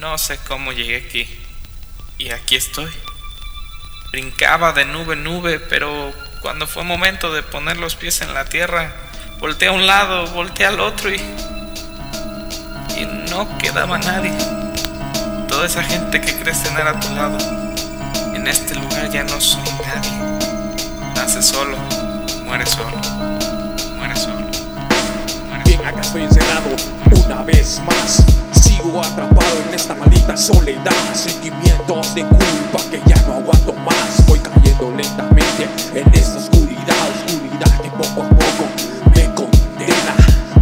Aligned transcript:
No 0.00 0.16
sé 0.16 0.38
cómo 0.48 0.72
llegué 0.72 0.96
aquí. 0.96 1.28
Y 2.16 2.30
aquí 2.30 2.56
estoy. 2.56 2.90
Brincaba 4.10 4.72
de 4.72 4.86
nube 4.86 5.12
en 5.12 5.24
nube, 5.24 5.60
pero 5.60 6.10
cuando 6.40 6.66
fue 6.66 6.84
momento 6.84 7.30
de 7.34 7.42
poner 7.42 7.76
los 7.76 7.96
pies 7.96 8.22
en 8.22 8.32
la 8.32 8.46
tierra, 8.46 8.94
volteé 9.40 9.68
a 9.68 9.72
un 9.72 9.86
lado, 9.86 10.26
volteé 10.28 10.64
al 10.64 10.80
otro 10.80 11.10
y. 11.10 11.16
y 12.96 13.04
no 13.30 13.58
quedaba 13.58 13.98
nadie. 13.98 14.32
Toda 15.48 15.66
esa 15.66 15.82
gente 15.82 16.18
que 16.22 16.34
crees 16.34 16.62
tener 16.62 16.88
a 16.88 16.98
tu 16.98 17.14
lado, 17.14 17.36
en 18.34 18.46
este 18.46 18.76
lugar 18.76 19.10
ya 19.10 19.24
no 19.24 19.38
soy 19.38 19.68
nadie. 19.84 20.12
Nace 21.14 21.42
solo, 21.42 21.76
muere 22.46 22.64
solo, 22.64 22.96
muere 23.98 24.16
solo. 24.16 24.46
Muere 25.48 25.64
Bien, 25.66 25.84
acá 25.84 26.00
estoy 26.00 26.22
encerrado 26.22 26.74
una 27.26 27.42
vez 27.42 27.80
más. 27.80 28.24
Sigo 28.82 29.02
atrapado 29.02 29.58
en 29.68 29.74
esta 29.74 29.94
maldita 29.94 30.36
soledad. 30.36 30.90
Sentimientos 31.14 32.14
de 32.14 32.22
culpa 32.22 32.80
que 32.90 33.02
ya 33.06 33.20
no 33.26 33.34
aguanto 33.34 33.74
más. 33.74 34.26
Voy 34.26 34.38
cayendo 34.38 34.90
lentamente 34.96 35.68
en 35.94 36.14
esta 36.14 36.38
oscuridad. 36.38 36.96
Oscuridad 37.26 37.80
que 37.82 37.90
poco 37.90 38.22
a 38.22 38.28
poco 38.30 38.64
me 39.14 39.34
condena. 39.34 40.16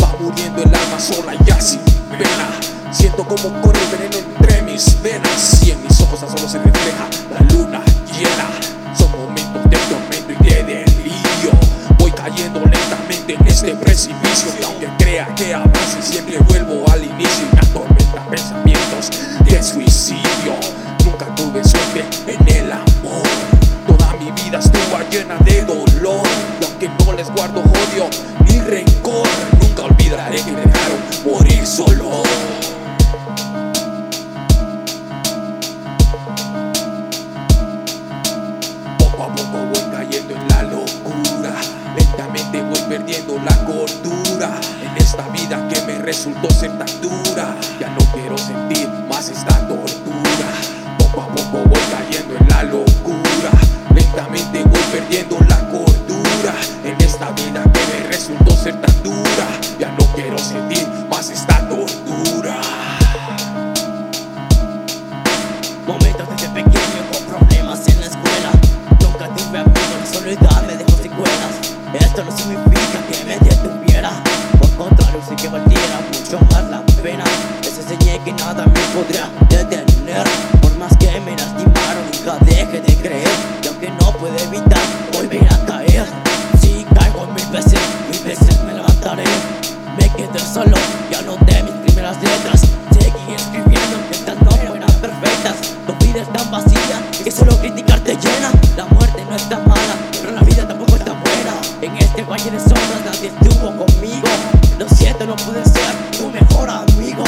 Va 0.00 0.14
muriendo 0.20 0.62
el 0.62 0.72
alma 0.72 1.00
sola 1.00 1.34
ya 1.44 1.60
sin 1.60 1.80
pena. 2.16 2.92
Siento 2.92 3.26
como 3.26 3.60
corre 3.60 3.80
veneno 3.90 4.16
entre 4.18 4.62
mis 4.62 5.02
venas. 5.02 5.62
Y 5.64 5.72
en 5.72 5.82
mis 5.82 6.00
ojos 6.00 6.20
tan 6.20 6.30
solo 6.30 6.48
se 6.48 6.58
refleja 6.58 7.08
la 7.32 7.40
luna 7.52 7.82
llena. 8.06 8.94
Son 8.96 9.10
momentos 9.10 9.64
de 9.68 9.76
tormento 9.76 10.44
y 10.44 10.48
de 10.48 10.62
delirio. 10.62 11.50
Voy 11.98 12.12
cayendo 12.12 12.60
lentamente 12.60 13.34
en 13.34 13.46
este 13.48 13.74
precipicio. 13.74 14.52
Y 14.60 14.64
aunque 14.64 14.88
crea 14.98 15.26
que 15.34 15.52
avance, 15.52 16.00
siempre 16.00 16.38
vuelvo 16.38 16.83
llena 25.14 25.38
de 25.44 25.62
dolor. 25.62 26.26
Y 26.60 26.64
aunque 26.64 26.90
no 27.04 27.12
les 27.12 27.30
guardo 27.30 27.60
odio 27.60 28.08
ni 28.46 28.58
rencor, 28.58 29.26
nunca 29.60 29.84
olvidaré 29.84 30.42
que 30.42 30.50
me 30.50 30.62
dejaron 30.62 30.98
morir 31.24 31.64
solo. 31.64 32.22
Poco 38.98 39.22
a 39.22 39.34
poco 39.34 39.58
voy 39.72 39.84
cayendo 39.92 40.34
en 40.34 40.48
la 40.48 40.62
locura. 40.64 41.54
Lentamente 41.96 42.62
voy 42.62 42.80
perdiendo 42.88 43.38
la 43.38 43.56
cordura. 43.64 44.50
En 44.82 44.96
esta 44.96 45.28
vida 45.28 45.68
que 45.68 45.80
me 45.82 45.98
resultó 46.02 46.50
ser 46.50 46.76
tan 46.76 46.88
dura. 47.00 47.54
Ya 47.78 47.88
no 47.90 48.04
quiero 48.12 48.36
sentir 48.36 48.88
más 49.08 49.28
esta 49.28 49.68
tortura. 49.68 50.23
Ya 59.78 59.90
no 59.98 60.04
quiero 60.14 60.38
sentir 60.38 60.86
más 61.10 61.30
esta 61.30 61.68
tortura. 61.68 62.60
Momentos 65.86 66.28
desde 66.30 66.48
pequeño 66.48 67.00
con 67.10 67.24
problemas 67.24 67.88
en 67.88 68.00
la 68.00 68.06
escuela. 68.06 68.50
Nunca 69.00 69.28
tuve 69.34 69.58
amigos, 69.58 69.98
la 70.00 70.06
soledad 70.06 70.62
me 70.66 70.76
dejó 70.76 70.96
secuelas. 71.02 71.54
Esto 71.98 72.24
no 72.24 72.36
significa 72.36 72.98
que 73.10 73.24
me 73.24 73.38
detuviera. 73.38 74.12
Por 74.58 74.70
contrario, 74.76 75.20
sí 75.28 75.34
que 75.36 75.48
valiera 75.48 76.00
mucho 76.12 76.38
más 76.50 76.64
la 76.70 76.82
pena. 77.02 77.24
Les 77.62 77.78
enseñé 77.78 78.20
que 78.24 78.32
nada 78.32 78.64
me 78.66 78.80
podrá 78.94 79.28
detener. 79.48 80.24
Por 80.60 80.76
más 80.78 80.96
que 80.98 81.20
me 81.20 81.36
lastimaron, 81.36 82.04
nunca 82.12 82.38
deje 82.44 82.80
de 82.80 82.96
creer. 82.96 83.28
Y 83.62 83.68
aunque 83.68 83.90
no 83.90 84.12
puedo 84.12 84.36
evitar 84.36 84.83
En 101.84 101.94
este 101.98 102.22
valle 102.22 102.50
de 102.50 102.58
sombras 102.58 103.04
nadie 103.04 103.28
estuvo 103.28 103.66
conmigo 103.76 104.26
Lo 104.78 104.88
siento, 104.88 105.26
no 105.26 105.36
pude 105.36 105.62
ser 105.66 105.94
tu 106.16 106.30
mejor 106.30 106.70
amigo 106.70 107.24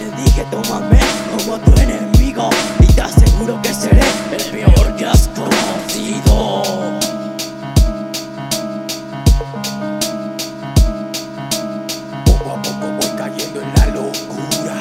Le 0.00 0.10
dije 0.20 0.44
tómame 0.50 0.98
como 1.30 1.56
tu 1.60 1.80
enemigo 1.80 2.50
Y 2.80 2.86
te 2.86 3.02
aseguro 3.02 3.62
que 3.62 3.72
seré 3.72 4.02
el 4.32 4.42
peor 4.50 4.96
que 4.96 5.06
has 5.06 5.28
conocido 5.28 6.62
Poco 12.24 12.50
a 12.50 12.62
poco 12.62 12.86
voy 12.98 13.16
cayendo 13.16 13.62
en 13.62 13.72
la 13.76 13.86
locura. 13.94 14.74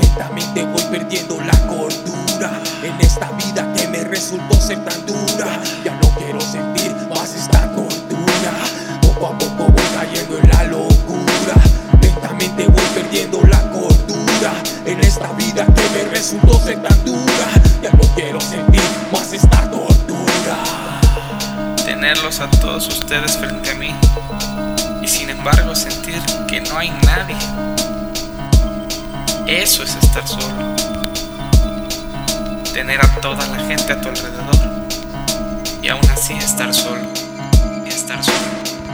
Lentamente 0.00 0.64
voy 0.64 0.82
perdiendo 0.92 1.40
la 1.40 1.58
cordura. 1.66 2.62
En 2.84 3.00
esta 3.00 3.32
vida 3.32 3.66
que 3.74 3.88
me 3.88 4.04
resultó 4.04 4.54
ser 4.60 4.78
tan 4.84 5.04
dura. 5.06 5.60
Ya 5.84 5.92
no 6.00 6.05
tenerlos 22.06 22.38
a 22.38 22.48
todos 22.48 22.86
ustedes 22.86 23.36
frente 23.36 23.68
a 23.68 23.74
mí 23.74 23.92
y 25.02 25.08
sin 25.08 25.28
embargo 25.28 25.74
sentir 25.74 26.14
que 26.46 26.60
no 26.60 26.78
hay 26.78 26.88
nadie. 27.04 27.34
Eso 29.48 29.82
es 29.82 29.96
estar 29.96 30.24
solo. 30.24 30.76
Tener 32.72 33.04
a 33.04 33.08
toda 33.20 33.44
la 33.48 33.58
gente 33.66 33.92
a 33.92 34.00
tu 34.00 34.08
alrededor 34.08 34.86
y 35.82 35.88
aún 35.88 36.08
así 36.12 36.34
estar 36.34 36.72
solo. 36.72 37.02
Y 37.84 37.88
estar 37.88 38.22
solo. 38.22 38.38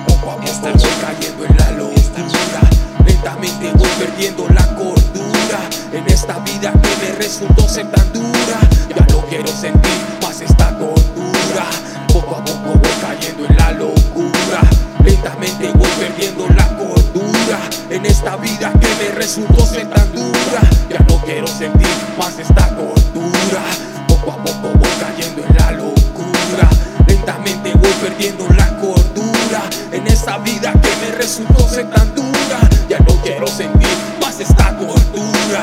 Poco 0.07 0.31
a 0.31 0.37
poco 0.37 0.47
Estar 0.47 0.73
voy 0.73 0.81
solo. 0.81 0.95
cayendo 1.03 1.45
en 1.45 1.57
la 1.59 1.71
locura 1.73 2.61
Lentamente 3.05 3.73
voy 3.75 3.89
perdiendo 3.99 4.49
la 4.49 4.67
cordura 4.75 5.61
En 5.93 6.07
esta 6.09 6.39
vida 6.39 6.73
que 6.73 7.05
me 7.05 7.13
resultó 7.19 7.69
ser 7.69 7.91
tan 7.91 8.11
dura 8.15 8.59
Ya 8.89 9.05
no 9.13 9.21
quiero 9.27 9.49
sentir 9.49 9.82
resultó 19.23 19.65
ser 19.65 19.89
tan 19.89 20.13
dura. 20.13 20.61
Ya 20.91 20.99
no 21.09 21.17
quiero 21.25 21.47
sentir 21.47 21.87
más 22.19 22.37
esta 22.41 22.67
tortura. 22.75 23.63
Poco 24.09 24.33
a 24.33 24.37
poco 24.37 24.69
voy 24.77 24.91
cayendo 25.01 25.45
en 25.47 25.57
la 25.59 25.71
locura. 25.71 26.69
Lentamente 27.07 27.73
voy 27.75 27.93
perdiendo 28.03 28.49
la 28.59 28.67
cordura. 28.81 29.63
En 29.93 30.09
esa 30.09 30.39
vida 30.39 30.73
que 30.73 30.91
me 31.01 31.17
resultó 31.17 31.69
ser 31.69 31.89
tan 31.91 32.13
dura. 32.17 32.59
Ya 32.89 32.99
no 32.99 33.15
quiero 33.23 33.47
sentir 33.47 33.97
más 34.21 34.41
esta 34.41 34.77
tortura. 34.77 35.63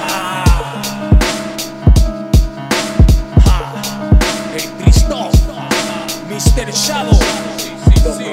Mr. 6.30 6.72
Shadow, 6.72 7.20
sí, 7.58 7.74
sí, 7.86 8.32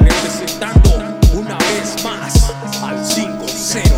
representando 0.00 0.90
una 1.32 1.56
vez 1.56 2.04
más 2.04 2.52
al 2.82 3.04
cine 3.04 3.27
cero. 3.68 3.97